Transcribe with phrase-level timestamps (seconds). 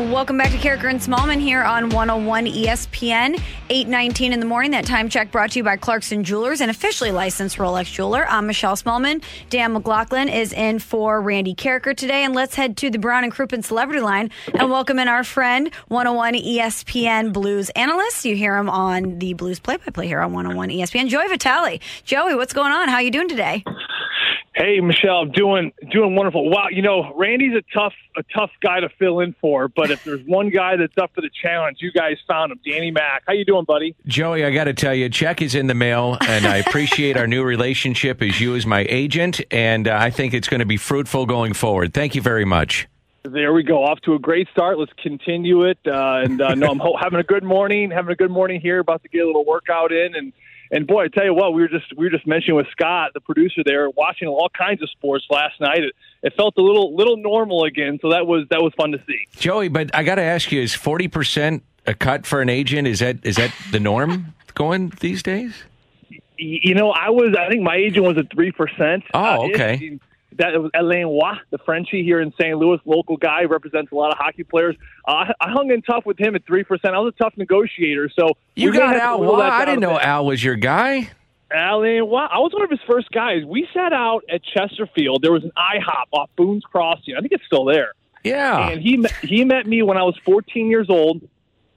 [0.00, 3.38] Welcome back to Karraker and Smallman here on 101 ESPN,
[3.68, 4.70] 819 in the morning.
[4.70, 8.26] That time check brought to you by Clarkson Jewelers, an officially licensed Rolex jeweler.
[8.26, 9.22] I'm Michelle Smallman.
[9.50, 12.24] Dan McLaughlin is in for Randy Karraker today.
[12.24, 15.70] And let's head to the Brown and Crouppen Celebrity Line and welcome in our friend,
[15.88, 18.24] 101 ESPN Blues analyst.
[18.24, 21.08] You hear him on the Blues play-by-play here on 101 ESPN.
[21.08, 21.78] Joey Vitale.
[22.04, 22.88] Joey, what's going on?
[22.88, 23.64] How you doing today?
[24.60, 26.50] Hey, Michelle, doing doing wonderful.
[26.50, 30.04] Wow, you know, Randy's a tough a tough guy to fill in for, but if
[30.04, 33.22] there's one guy that's up for the challenge, you guys found him, Danny Mac.
[33.26, 33.96] How you doing, buddy?
[34.06, 37.26] Joey, I got to tell you, check is in the mail, and I appreciate our
[37.26, 40.76] new relationship as you as my agent, and uh, I think it's going to be
[40.76, 41.94] fruitful going forward.
[41.94, 42.86] Thank you very much.
[43.22, 44.78] There we go, off to a great start.
[44.78, 45.78] Let's continue it.
[45.86, 48.80] Uh, and uh, no, I'm ho- having a good morning, having a good morning here.
[48.80, 50.34] About to get a little workout in, and
[50.70, 53.12] and boy, I tell you what, we were just we were just mentioning with Scott,
[53.12, 55.82] the producer there, watching all kinds of sports last night.
[55.82, 58.98] It, it felt a little little normal again, so that was that was fun to
[59.06, 59.26] see.
[59.36, 62.86] Joey, but I got to ask you: Is forty percent a cut for an agent?
[62.86, 65.54] Is that is that the norm going these days?
[66.36, 69.04] You know, I was I think my agent was at three percent.
[69.12, 69.98] Oh, okay.
[70.00, 70.04] Uh,
[70.38, 72.56] that was Alain Roy, the Frenchie here in St.
[72.56, 74.76] Louis, local guy, represents a lot of hockey players.
[75.06, 76.94] Uh, I hung in tough with him at three percent.
[76.94, 79.40] I was a tough negotiator, so you got Al Roy.
[79.40, 81.10] I didn't know Al was your guy.
[81.52, 83.44] Alain Roy, I was one of his first guys.
[83.44, 85.22] We sat out at Chesterfield.
[85.22, 87.14] There was an IHOP off Boone's Crossing.
[87.16, 87.92] I think it's still there.
[88.22, 91.22] Yeah, and he he met me when I was 14 years old.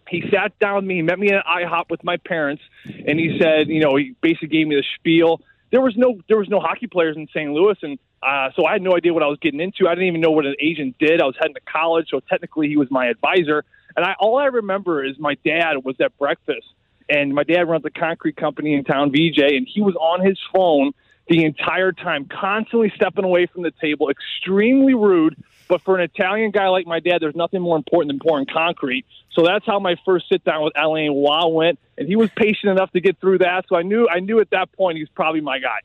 [0.10, 3.40] He sat down with me, he met me at IHOP with my parents, and he
[3.42, 5.42] said, you know, he basically gave me the spiel.
[5.74, 7.52] There was no there was no hockey players in St.
[7.52, 9.88] Louis, and uh, so I had no idea what I was getting into.
[9.88, 11.20] I didn't even know what an agent did.
[11.20, 13.66] I was heading to college, so technically he was my advisor.
[13.98, 16.68] And I, all I remember is my dad was at breakfast,
[17.10, 20.38] and my dad runs a concrete company in town, VJ, and he was on his
[20.54, 20.92] phone
[21.28, 25.36] the entire time, constantly stepping away from the table, extremely rude.
[25.68, 29.06] But for an Italian guy like my dad, there's nothing more important than pouring concrete.
[29.32, 32.72] So that's how my first sit down with Alain Roy went, and he was patient
[32.72, 33.66] enough to get through that.
[33.68, 35.80] So I knew I knew at that point he's probably my guy.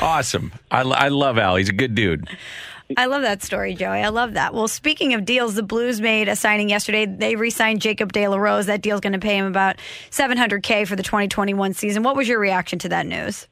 [0.00, 0.52] Awesome.
[0.70, 1.56] I, I love Al.
[1.56, 2.28] He's a good dude.
[2.96, 4.02] I love that story, Joey.
[4.02, 4.52] I love that.
[4.52, 7.06] Well, speaking of deals, the Blues made a signing yesterday.
[7.06, 8.66] They re-signed Jacob De La Rose.
[8.66, 9.76] That deal's going to pay him about
[10.10, 12.02] 700k for the 2021 season.
[12.02, 13.48] What was your reaction to that news?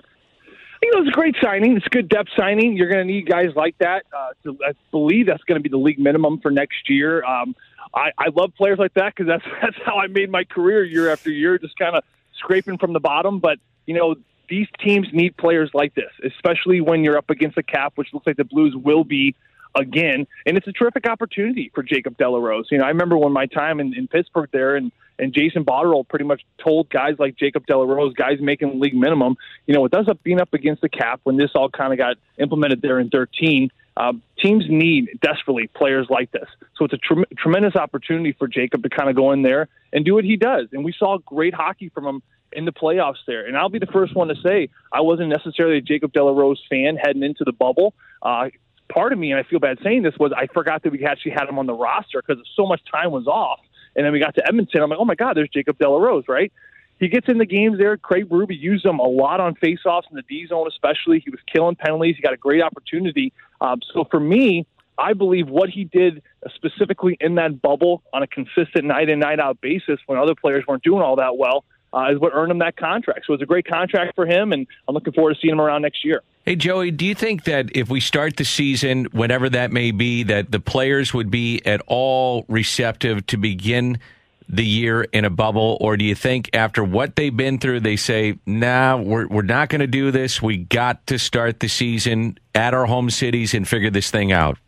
[0.83, 1.77] Think it was a great signing.
[1.77, 2.77] It's a good depth signing.
[2.77, 4.05] You're going to need guys like that.
[4.13, 7.23] Uh, to, I believe that's going to be the league minimum for next year.
[7.23, 7.55] Um,
[7.95, 11.09] I, I love players like that because that's that's how I made my career year
[11.09, 12.03] after year, just kind of
[12.37, 13.39] scraping from the bottom.
[13.39, 14.17] But you know,
[14.49, 18.27] these teams need players like this, especially when you're up against a cap, which looks
[18.27, 19.37] like the Blues will be
[19.75, 20.27] again.
[20.47, 22.69] And it's a terrific opportunity for Jacob De La Rose.
[22.71, 26.09] You know, I remember when my time in, in Pittsburgh there and and Jason Botterill
[26.09, 29.85] pretty much told guys like Jacob De La Rose, guys making league minimum, you know,
[29.85, 32.83] it does up being up against the cap when this all kind of got implemented
[32.83, 33.71] there in 13.
[33.97, 36.49] Um, teams need desperately players like this.
[36.77, 40.05] So it's a tre- tremendous opportunity for Jacob to kind of go in there and
[40.05, 40.69] do what he does.
[40.73, 42.23] And we saw great hockey from him
[42.53, 43.47] in the playoffs there.
[43.47, 46.33] And I'll be the first one to say I wasn't necessarily a Jacob De La
[46.33, 47.95] Rose fan heading into the bubble.
[48.23, 48.49] Uh,
[48.93, 51.33] part of me, and I feel bad saying this, was I forgot that we actually
[51.33, 53.61] had him on the roster because so much time was off.
[53.95, 54.83] And then we got to Edmonton.
[54.83, 56.53] I'm like, oh my God, there's Jacob De Rose, right?
[56.99, 57.97] He gets in the games there.
[57.97, 61.21] Craig Berube used him a lot on faceoffs in the D zone, especially.
[61.21, 62.17] He was killing penalties.
[62.17, 63.33] He got a great opportunity.
[63.61, 64.67] Um, so for me,
[64.99, 66.23] I believe what he did
[66.55, 70.65] specifically in that bubble on a consistent night in, night out basis when other players
[70.67, 73.25] weren't doing all that well uh, is what earned him that contract.
[73.27, 75.83] So it's a great contract for him, and I'm looking forward to seeing him around
[75.83, 76.23] next year.
[76.45, 80.25] Hey, Joey, do you think that if we start the season, whenever that may be,
[80.25, 84.01] that the players would be at all receptive to begin
[84.49, 85.79] the year in a bubble?
[85.81, 89.69] Or do you think after what they've been through, they say, nah, we're, we're not
[89.69, 90.43] going to do this.
[90.43, 94.59] We got to start the season at our home cities and figure this thing out?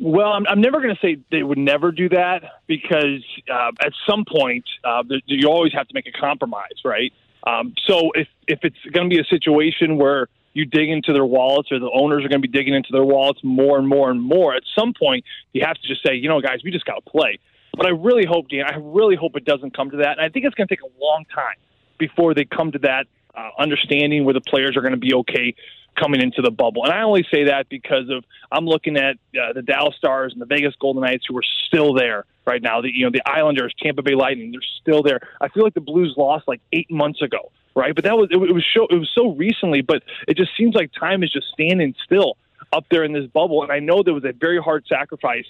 [0.00, 3.92] Well, I'm, I'm never going to say they would never do that because uh, at
[4.04, 7.12] some point uh, you always have to make a compromise, right?
[7.46, 11.26] Um, so if if it's going to be a situation where you dig into their
[11.26, 14.10] wallets or the owners are going to be digging into their wallets more and more
[14.10, 16.86] and more, at some point you have to just say, you know, guys, we just
[16.86, 17.38] got to play.
[17.76, 20.12] But I really hope, Dan, I really hope it doesn't come to that.
[20.12, 21.56] And I think it's going to take a long time
[21.98, 25.54] before they come to that uh, understanding where the players are going to be okay
[25.96, 26.84] coming into the bubble.
[26.84, 30.40] And I only say that because of I'm looking at uh, the Dallas Stars and
[30.40, 32.80] the Vegas Golden Knights who are still there right now.
[32.80, 35.20] The you know the Islanders, Tampa Bay Lightning, they're still there.
[35.40, 37.94] I feel like the Blues lost like eight months ago, right?
[37.94, 40.74] But that was it, it was so it was so recently, but it just seems
[40.74, 42.36] like time is just standing still
[42.72, 43.62] up there in this bubble.
[43.62, 45.46] And I know there was a very hard sacrifice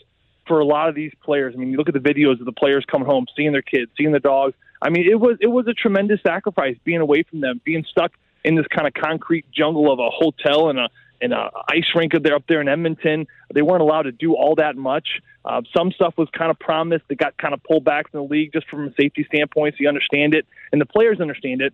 [0.47, 1.55] for a lot of these players.
[1.55, 3.91] I mean, you look at the videos of the players coming home, seeing their kids,
[3.97, 4.55] seeing the dogs.
[4.83, 8.13] I mean, it was it was a tremendous sacrifice being away from them, being stuck
[8.45, 10.89] in this kind of concrete jungle of a hotel and a
[11.21, 13.27] and a ice rink up there up there in Edmonton.
[13.53, 15.09] They weren't allowed to do all that much.
[15.45, 18.31] Uh, some stuff was kind of promised that got kind of pulled back from the
[18.31, 19.75] league just from a safety standpoint.
[19.75, 21.73] So you understand it, and the players understand it.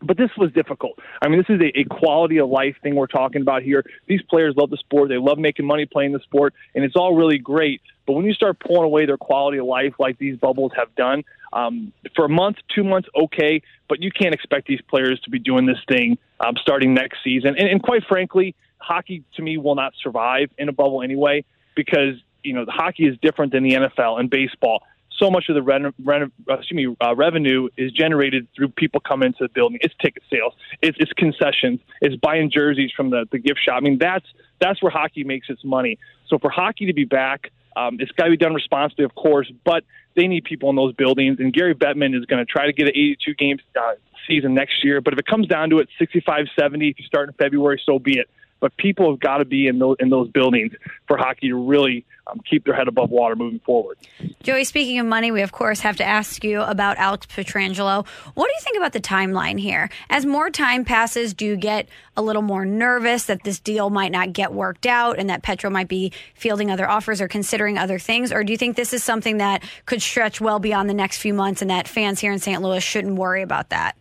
[0.00, 0.98] But this was difficult.
[1.20, 3.84] I mean, this is a, a quality of life thing we're talking about here.
[4.06, 5.08] These players love the sport.
[5.08, 7.80] They love making money playing the sport, and it's all really great.
[8.06, 11.24] But when you start pulling away their quality of life like these bubbles have done,
[11.52, 15.38] um, for a month, two months, okay, but you can't expect these players to be
[15.38, 17.56] doing this thing um, starting next season.
[17.58, 22.14] And, and quite frankly, hockey to me will not survive in a bubble anyway because
[22.42, 24.82] you know the hockey is different than the NFL and baseball
[25.18, 29.28] so much of the re- re- excuse me, uh, revenue is generated through people coming
[29.28, 29.78] into the building.
[29.82, 33.76] It's ticket sales, it's, it's concessions, it's buying jerseys from the, the gift shop.
[33.76, 34.26] I mean, that's
[34.60, 35.98] that's where hockey makes its money.
[36.28, 39.50] So for hockey to be back, um, it's got to be done responsibly, of course,
[39.64, 39.84] but
[40.16, 41.38] they need people in those buildings.
[41.38, 43.92] And Gary Bettman is going to try to get an 82 game uh,
[44.26, 45.00] season next year.
[45.00, 47.98] But if it comes down to it, 65 70, if you start in February, so
[47.98, 48.28] be it
[48.60, 50.72] but people have got to be in those in those buildings
[51.06, 53.96] for hockey to really um, keep their head above water moving forward.
[54.42, 58.06] Joey, speaking of money, we of course have to ask you about Alex Pietrangelo.
[58.34, 59.90] What do you think about the timeline here?
[60.10, 64.12] As more time passes, do you get a little more nervous that this deal might
[64.12, 67.98] not get worked out and that Petro might be fielding other offers or considering other
[67.98, 71.18] things, or do you think this is something that could stretch well beyond the next
[71.18, 72.60] few months and that fans here in St.
[72.60, 73.96] Louis shouldn't worry about that?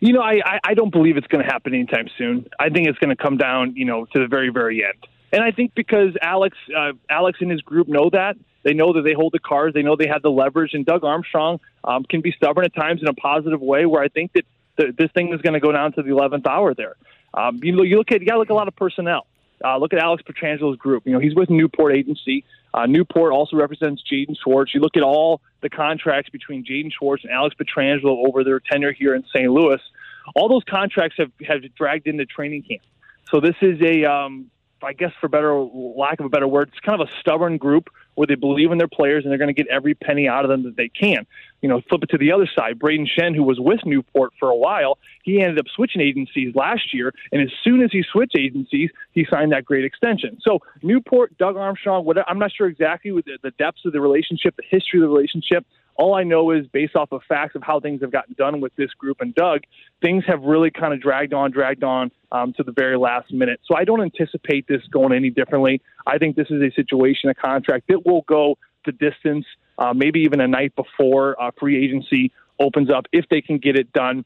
[0.00, 2.46] You know, I, I don't believe it's going to happen anytime soon.
[2.58, 5.06] I think it's going to come down, you know, to the very, very end.
[5.32, 9.02] And I think because Alex, uh, Alex and his group know that they know that
[9.02, 12.20] they hold the cards, they know they have the leverage, and Doug Armstrong um, can
[12.20, 13.86] be stubborn at times in a positive way.
[13.86, 14.44] Where I think that
[14.76, 16.74] the, this thing is going to go down to the eleventh hour.
[16.74, 16.96] There,
[17.32, 19.26] um, you you look at you got to look a lot of personnel.
[19.64, 21.06] Uh, look at Alex Pietrangelo's group.
[21.06, 22.44] You know, he's with Newport Agency.
[22.74, 24.74] Uh, Newport also represents Jaden Schwartz.
[24.74, 28.92] You look at all the contracts between Jaden Schwartz and Alex Pietrangelo over their tenure
[28.92, 29.50] here in St.
[29.50, 29.80] Louis
[30.34, 32.82] all those contracts have have dragged into training camp.
[33.30, 34.50] So this is a, um,
[34.82, 37.90] I guess, for better lack of a better word, it's kind of a stubborn group
[38.16, 40.50] where they believe in their players and they're going to get every penny out of
[40.50, 41.24] them that they can.
[41.62, 42.78] You know, flip it to the other side.
[42.78, 46.92] Brayden Schenn, who was with Newport for a while, he ended up switching agencies last
[46.92, 50.38] year, and as soon as he switched agencies, he signed that great extension.
[50.42, 54.64] So Newport, Doug Armstrong, I'm not sure exactly the, the depths of the relationship, the
[54.68, 55.66] history of the relationship.
[55.96, 58.74] All I know is based off of facts of how things have gotten done with
[58.76, 59.62] this group and Doug,
[60.02, 63.60] things have really kind of dragged on, dragged on um, to the very last minute.
[63.64, 65.80] So I don't anticipate this going any differently.
[66.06, 69.44] I think this is a situation, a contract that will go the distance,
[69.78, 73.76] uh, maybe even a night before uh, free agency opens up if they can get
[73.76, 74.24] it done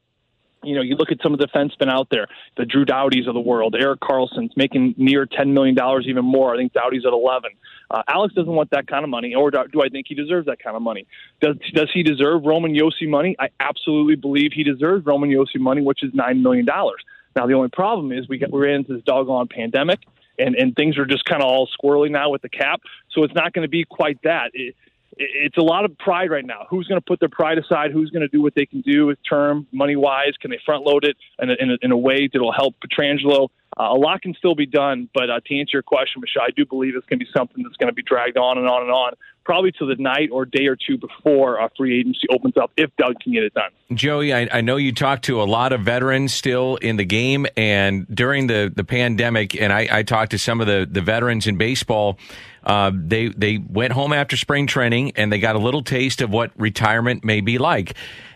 [0.62, 3.34] you know, you look at some of the defensemen out there, the Drew Doughtys of
[3.34, 6.54] the world, Erik Karlsson's making near $10 million, even more.
[6.54, 7.50] I think Doughty's at 11.
[7.90, 10.62] Uh, Alex doesn't want that kind of money, or do, I think he deserves that
[10.62, 11.06] kind of money?
[11.40, 13.36] Does, does he deserve Roman Josi money?
[13.38, 16.66] I absolutely believe he deserves Roman Josi money, which is $9 million.
[16.66, 20.00] Now, the only problem is we get, we're into this doggone pandemic,
[20.40, 22.80] and, and things are just kind of all squirrely now with the cap,
[23.12, 24.50] so it's not going to be quite that.
[24.54, 24.74] It,
[25.16, 26.66] it's a lot of pride right now.
[26.70, 27.90] Who's going to put their pride aside?
[27.92, 30.32] Who's going to do what they can do with term, money wise?
[30.40, 33.48] Can they front load it in a, in a, in a way that'll help Pietrangelo?
[33.78, 36.50] Uh, a lot can still be done, but uh, to answer your question, Michelle, I
[36.56, 38.82] do believe it's going to be something that's going to be dragged on and on
[38.82, 39.12] and on,
[39.44, 42.90] probably to the night or day or two before uh, free agency opens up, if
[42.96, 43.70] Doug can get it done.
[43.92, 47.46] Joey, I, I know you talked to a lot of veterans still in the game,
[47.56, 51.46] and during the, the pandemic, and I, I talked to some of the, the veterans
[51.46, 52.18] in baseball.
[52.62, 56.30] Uh, they they went home after spring training and they got a little taste of
[56.30, 57.94] what retirement may be like.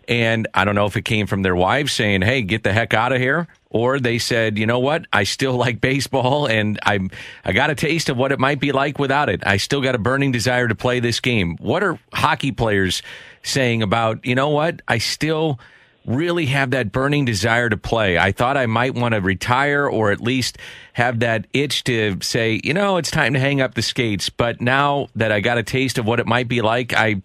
[0.09, 2.95] And I don't know if it came from their wives saying, "Hey, get the heck
[2.95, 5.07] out of here," or they said, "You know what?
[5.13, 7.01] I still like baseball, and I
[7.45, 9.43] I got a taste of what it might be like without it.
[9.45, 13.03] I still got a burning desire to play this game." What are hockey players
[13.43, 14.25] saying about?
[14.25, 14.81] You know what?
[14.89, 15.59] I still
[16.07, 18.19] really have that burning desire to play.
[18.19, 20.59] I thought I might want to retire or at least
[20.93, 24.29] have that itch to say, you know, it's time to hang up the skates.
[24.29, 27.23] But now that I got a taste of what it might be like, I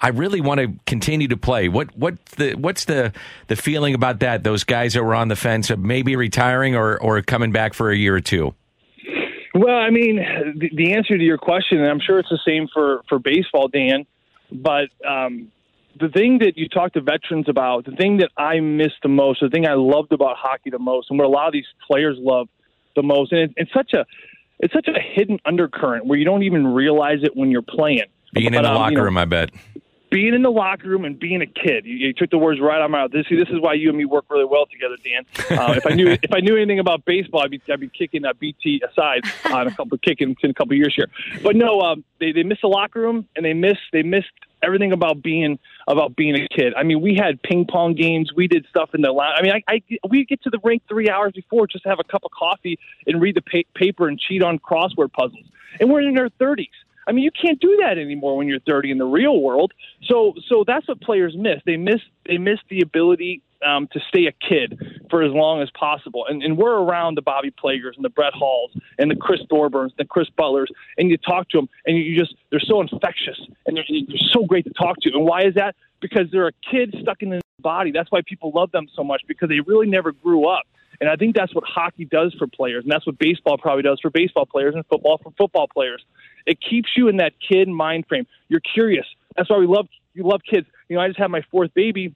[0.00, 1.68] I really want to continue to play.
[1.68, 3.12] What what the what's the
[3.48, 4.44] the feeling about that?
[4.44, 7.90] Those guys that were on the fence of maybe retiring or or coming back for
[7.90, 8.54] a year or two.
[9.54, 10.16] Well, I mean,
[10.58, 13.68] the, the answer to your question, and I'm sure it's the same for for baseball,
[13.68, 14.06] Dan.
[14.52, 15.50] But um,
[15.98, 19.40] the thing that you talk to veterans about, the thing that I miss the most,
[19.40, 22.16] the thing I loved about hockey the most, and what a lot of these players
[22.20, 22.48] love
[22.94, 24.04] the most, and it, it's such a
[24.58, 28.04] it's such a hidden undercurrent where you don't even realize it when you're playing.
[28.32, 29.50] Being but, in the um, locker you know, room, I bet.
[30.10, 31.84] Being in the locker room and being a kid.
[31.84, 33.10] You, you took the words right out of my mouth.
[33.12, 35.24] This, this is why you and me work really well together, Dan.
[35.56, 38.24] Uh, if I knew if I knew anything about baseball, I'd be I'd be kicking
[38.24, 41.06] uh, BT aside on a couple kicking in a couple years here.
[41.42, 44.28] But no, um, they they miss the locker room and they miss they missed
[44.62, 46.74] everything about being about being a kid.
[46.74, 48.32] I mean, we had ping pong games.
[48.34, 49.36] We did stuff in the lounge.
[49.38, 52.00] I mean, I, I we get to the rink three hours before just to have
[52.00, 55.44] a cup of coffee and read the pa- paper and cheat on crossword puzzles.
[55.80, 56.68] And we're in our thirties.
[57.06, 59.72] I mean, you can't do that anymore when you're 30 in the real world.
[60.04, 61.60] So, so that's what players miss.
[61.64, 65.70] They miss they miss the ability um, to stay a kid for as long as
[65.78, 66.26] possible.
[66.28, 69.96] And, and we're around the Bobby Plagers and the Brett Hulls and the Chris Thorburns,
[69.96, 73.76] the Chris Butlers, and you talk to them, and you just they're so infectious and
[73.76, 75.10] they're, they're so great to talk to.
[75.12, 75.76] And why is that?
[76.00, 77.92] Because they're a kid stuck in the body.
[77.92, 80.64] That's why people love them so much because they really never grew up.
[81.00, 84.00] And I think that's what hockey does for players, and that's what baseball probably does
[84.00, 86.04] for baseball players and football for football players.
[86.46, 88.26] It keeps you in that kid mind frame.
[88.48, 89.06] You're curious.
[89.36, 90.66] That's why we love you love kids.
[90.88, 92.14] You know, I just had my fourth baby.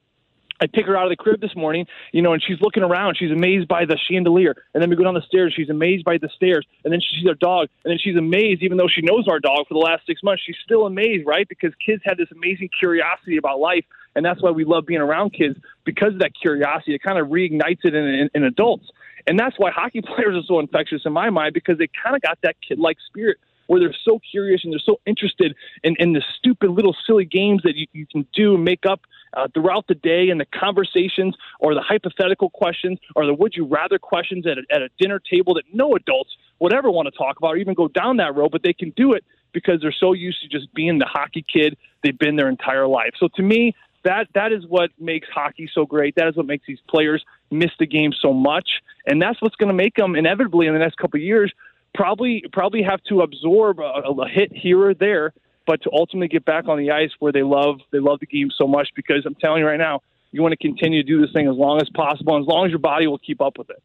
[0.62, 3.16] I pick her out of the crib this morning, you know, and she's looking around.
[3.16, 4.54] She's amazed by the chandelier.
[4.75, 5.54] And then we go down the stairs.
[5.56, 6.66] She's amazed by the stairs.
[6.84, 7.68] And then she sees our dog.
[7.84, 10.42] And then she's amazed, even though she knows our dog for the last six months.
[10.44, 11.49] She's still amazed, right?
[11.49, 13.84] Because kids have this amazing curiosity about life.
[14.14, 16.95] And that's why we love being around kids because of that curiosity.
[16.95, 18.87] It kind of reignites it in, in, in adults.
[19.26, 22.23] And that's why hockey players are so infectious in my mind because they kind of
[22.23, 23.38] got that kid like spirit
[23.71, 27.62] where they're so curious and they're so interested in, in the stupid little silly games
[27.62, 29.02] that you, you can do and make up
[29.33, 33.64] uh, throughout the day and the conversations or the hypothetical questions or the would you
[33.64, 37.17] rather questions at a, at a dinner table that no adults would ever want to
[37.17, 39.95] talk about or even go down that road, but they can do it because they're
[39.97, 43.12] so used to just being the hockey kid they've been their entire life.
[43.21, 46.14] So to me, that that is what makes hockey so great.
[46.16, 48.69] That is what makes these players miss the game so much,
[49.07, 51.52] and that's what's going to make them inevitably in the next couple of years
[51.95, 55.33] probably probably have to absorb a, a hit here or there,
[55.66, 58.50] but to ultimately get back on the ice where they love they love the game
[58.57, 58.88] so much.
[58.95, 60.02] Because I'm telling you right now,
[60.33, 62.66] you want to continue to do this thing as long as possible, and as long
[62.66, 63.83] as your body will keep up with it.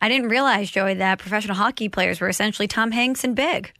[0.00, 3.72] I didn't realize, Joey, that professional hockey players were essentially Tom Hanks and Big.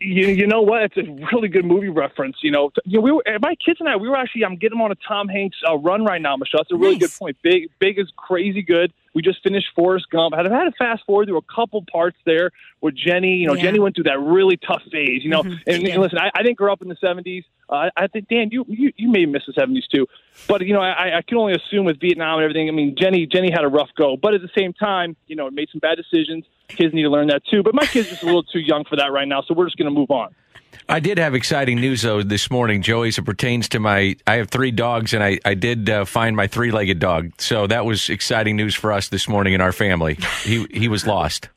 [0.00, 0.82] You, you know what?
[0.82, 2.36] It's a really good movie reference.
[2.42, 3.96] You know, you know, we were my kids and I.
[3.96, 4.44] We were actually.
[4.44, 6.62] I'm getting them on a Tom Hanks uh, run right now, Michelle.
[6.62, 7.08] It's a really nice.
[7.08, 7.36] good point.
[7.42, 8.92] Big, big is crazy good.
[9.14, 10.34] We just finished Forrest Gump.
[10.34, 13.62] I've had to fast forward through a couple parts there where Jenny, you know, yeah.
[13.62, 15.22] Jenny went through that really tough phase.
[15.22, 15.54] You know, mm-hmm.
[15.66, 17.44] and, and, listen, I, I didn't grow up in the '70s.
[17.68, 20.06] Uh, I think Dan, you, you you may miss the '70s too,
[20.48, 22.68] but you know, I, I can only assume with Vietnam and everything.
[22.68, 25.48] I mean, Jenny Jenny had a rough go, but at the same time, you know,
[25.50, 26.44] made some bad decisions.
[26.68, 27.62] Kids need to learn that too.
[27.62, 29.76] But my kid's just a little too young for that right now, so we're just
[29.76, 30.34] going to move on.
[30.88, 34.16] I did have exciting news though this morning, Joey, as it pertains to my.
[34.26, 37.32] I have three dogs, and I I did uh, find my three legged dog.
[37.38, 40.18] So that was exciting news for us this morning in our family.
[40.42, 41.48] He he was lost.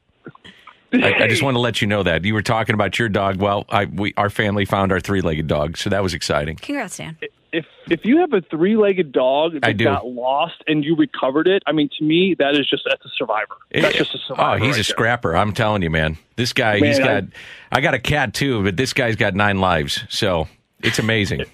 [0.93, 3.41] I, I, just want to let you know that you were talking about your dog.
[3.41, 6.55] Well, I we our family found our three legged dog, so that was exciting.
[6.55, 7.17] Congrats, Dan
[7.57, 11.63] if if you have a three legged dog that got lost and you recovered it,
[11.65, 13.57] I mean, to me, that is just that's a survivor.
[13.71, 14.63] That's just a survivor.
[14.63, 14.83] Oh, he's right a there.
[14.83, 15.35] scrapper.
[15.35, 16.17] I'm telling you, man.
[16.35, 17.23] This guy, man, he's got.
[17.71, 20.03] I, I, got a cat too, but this guy's got nine lives.
[20.09, 20.47] So
[20.81, 21.45] it's amazing.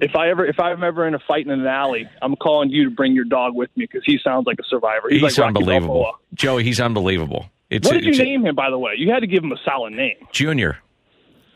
[0.00, 2.84] If I ever, if I'm ever in a fight in an alley, I'm calling you
[2.84, 5.08] to bring your dog with me because he sounds like a survivor.
[5.08, 6.64] He's, he's like unbelievable, Joey.
[6.64, 7.46] He's unbelievable.
[7.70, 8.94] It's, what did you name him, by the way?
[8.96, 10.16] You had to give him a solid name.
[10.32, 10.78] Junior.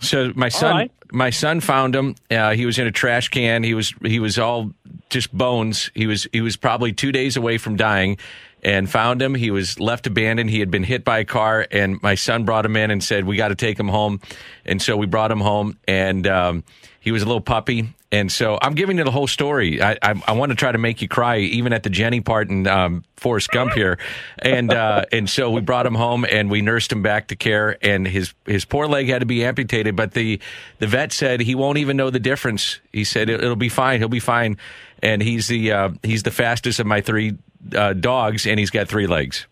[0.00, 0.92] So my son, right.
[1.12, 2.14] my son found him.
[2.30, 3.62] Uh, he was in a trash can.
[3.62, 4.72] He was he was all
[5.10, 5.90] just bones.
[5.94, 8.18] He was he was probably two days away from dying,
[8.62, 9.34] and found him.
[9.34, 10.50] He was left abandoned.
[10.50, 13.24] He had been hit by a car, and my son brought him in and said,
[13.24, 14.20] "We got to take him home."
[14.64, 16.64] And so we brought him home, and um,
[17.00, 17.94] he was a little puppy.
[18.10, 19.82] And so I'm giving you the whole story.
[19.82, 22.48] I, I, I want to try to make you cry, even at the Jenny part
[22.48, 23.98] in um, Forrest Gump here.
[24.38, 27.76] And uh, and so we brought him home and we nursed him back to care.
[27.82, 30.40] And his his poor leg had to be amputated, but the
[30.78, 32.80] the vet said he won't even know the difference.
[32.92, 34.00] He said it, will be fine.
[34.00, 34.56] He'll be fine.
[35.02, 37.36] And he's the uh, he's the fastest of my three
[37.76, 39.46] uh, dogs, and he's got three legs.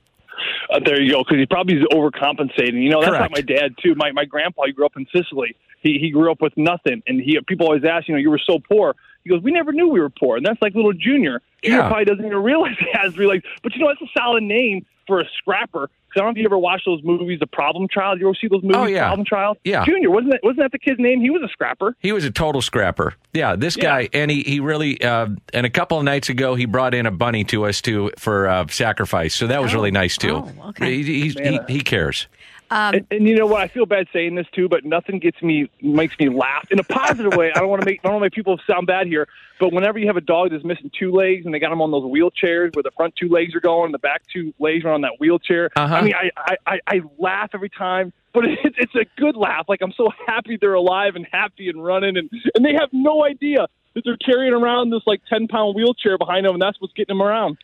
[0.70, 2.82] Uh, there you go, because he probably is overcompensating.
[2.82, 3.32] You know, that's Correct.
[3.34, 3.94] like my dad too.
[3.96, 5.56] My my grandpa, he grew up in Sicily.
[5.82, 8.40] He he grew up with nothing, and he people always ask, you know, you were
[8.44, 8.94] so poor.
[9.24, 11.42] He goes, we never knew we were poor, and that's like little Junior.
[11.62, 11.88] Junior yeah.
[11.88, 13.44] probably doesn't even realize he has three legs.
[13.62, 16.36] But you know, that's a solid name for a scrapper Because I don't know if
[16.38, 18.20] you ever watched those movies, The Problem Child.
[18.20, 19.06] You ever see those movies, oh, yeah.
[19.06, 19.58] Problem Child?
[19.64, 19.84] Yeah.
[19.84, 21.20] Junior, wasn't that wasn't that the kid's name?
[21.20, 21.96] He was a scrapper.
[22.00, 23.14] He was a total scrapper.
[23.32, 24.08] Yeah, this guy, yeah.
[24.12, 27.10] and he, he really, uh, and a couple of nights ago, he brought in a
[27.10, 29.34] bunny to us too for uh, sacrifice.
[29.34, 29.76] So that was oh.
[29.76, 30.36] really nice too.
[30.36, 31.02] Oh, okay.
[31.02, 32.26] He, he, he cares.
[32.70, 33.60] Um, and, and, you know what?
[33.60, 36.84] I feel bad saying this too, but nothing gets me makes me laugh in a
[36.84, 37.52] positive way.
[37.54, 39.28] I don't want to make I don't want to make people sound bad here,
[39.60, 41.92] but whenever you have a dog that's missing two legs and they got them on
[41.92, 44.92] those wheelchairs where the front two legs are going, and the back two legs are
[44.92, 45.70] on that wheelchair.
[45.76, 45.94] Uh-huh.
[45.94, 49.64] I mean, I, I I laugh every time but it, it's a good laugh.
[49.68, 53.24] Like I'm so happy they're alive and happy and running, and and they have no
[53.24, 56.92] idea that they're carrying around this like ten pound wheelchair behind them, and that's what's
[56.92, 57.56] getting them around.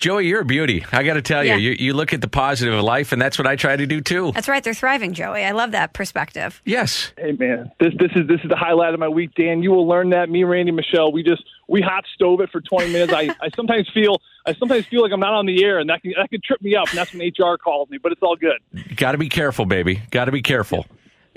[0.00, 0.84] Joey, you're a beauty.
[0.92, 1.56] I got to tell Yeah.
[1.56, 3.86] you, you, you look at the positive of life, and that's what I try to
[3.86, 4.32] do too.
[4.32, 4.64] That's right.
[4.64, 5.44] They're thriving, Joey.
[5.44, 6.62] I love that perspective.
[6.64, 7.12] Yes.
[7.18, 9.62] Hey man, this this is this is the highlight of my week, Dan.
[9.62, 10.30] You will learn that.
[10.30, 13.12] Me, Randy, Michelle, we just we hot stove it for 20 minutes.
[13.12, 16.00] I, I sometimes feel I sometimes feel like I'm not on the air, and that
[16.00, 17.98] can that can trip me up, and that's when HR calls me.
[17.98, 18.58] But it's all good.
[18.96, 20.00] Got to be careful, baby.
[20.10, 20.86] Got to be careful.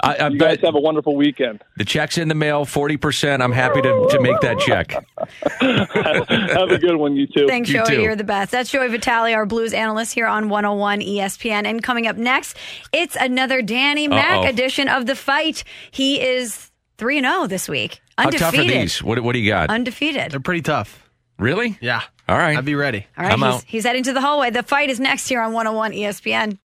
[0.01, 1.61] I, I You guys bet have a wonderful weekend.
[1.77, 3.41] the check's in the mail, 40%.
[3.41, 4.91] I'm happy to, to make that check.
[5.61, 7.47] have a good one, you two.
[7.47, 7.85] Thanks, You Joey.
[7.95, 8.01] too.
[8.01, 8.51] You're the best.
[8.51, 11.65] That's Joey Vitale, our blues analyst here on 101 ESPN.
[11.65, 12.57] And coming up next,
[12.91, 14.49] it's another Danny Mac Uh-oh.
[14.49, 15.63] edition of the fight.
[15.91, 17.99] He is 3 0 this week.
[18.17, 19.01] How tough are these?
[19.01, 19.69] What, what do you got?
[19.69, 20.31] Undefeated.
[20.31, 21.09] They're pretty tough.
[21.39, 21.77] really?
[21.81, 22.01] Yeah.
[22.29, 22.57] All right.
[22.57, 23.05] I'd be ready.
[23.17, 23.63] All right, I'm he's, out.
[23.67, 24.49] he's heading to the hallway.
[24.49, 26.57] The fight is next here on 101 ESPN.